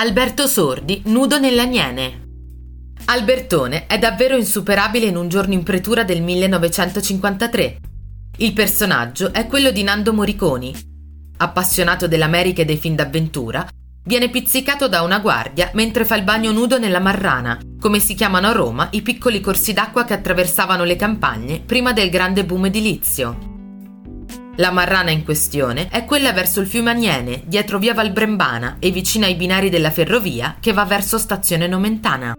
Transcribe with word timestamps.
Alberto 0.00 0.46
Sordi, 0.46 1.02
nudo 1.08 1.38
nell'Aniene. 1.38 2.28
Albertone 3.04 3.86
è 3.86 3.98
davvero 3.98 4.34
insuperabile 4.34 5.04
in 5.04 5.14
un 5.14 5.28
giorno 5.28 5.52
in 5.52 5.62
pretura 5.62 6.04
del 6.04 6.22
1953. 6.22 7.76
Il 8.38 8.54
personaggio 8.54 9.30
è 9.30 9.46
quello 9.46 9.70
di 9.70 9.82
Nando 9.82 10.14
Moriconi. 10.14 10.74
Appassionato 11.36 12.08
dell'America 12.08 12.62
e 12.62 12.64
dei 12.64 12.78
film 12.78 12.94
d'avventura, 12.94 13.68
viene 14.04 14.30
pizzicato 14.30 14.88
da 14.88 15.02
una 15.02 15.18
guardia 15.18 15.70
mentre 15.74 16.06
fa 16.06 16.16
il 16.16 16.24
bagno 16.24 16.50
nudo 16.50 16.78
nella 16.78 16.98
Marrana, 16.98 17.60
come 17.78 17.98
si 17.98 18.14
chiamano 18.14 18.46
a 18.46 18.52
Roma 18.52 18.88
i 18.92 19.02
piccoli 19.02 19.42
corsi 19.42 19.74
d'acqua 19.74 20.06
che 20.06 20.14
attraversavano 20.14 20.84
le 20.84 20.96
campagne 20.96 21.60
prima 21.60 21.92
del 21.92 22.08
grande 22.08 22.46
boom 22.46 22.64
edilizio. 22.64 23.49
La 24.60 24.70
marrana 24.70 25.10
in 25.10 25.24
questione 25.24 25.88
è 25.88 26.04
quella 26.04 26.34
verso 26.34 26.60
il 26.60 26.66
fiume 26.66 26.90
Aniene, 26.90 27.40
dietro 27.46 27.78
via 27.78 27.94
Valbrembana 27.94 28.76
e 28.78 28.90
vicina 28.90 29.24
ai 29.24 29.34
binari 29.34 29.70
della 29.70 29.90
ferrovia 29.90 30.56
che 30.60 30.74
va 30.74 30.84
verso 30.84 31.16
stazione 31.16 31.66
Nomentana. 31.66 32.34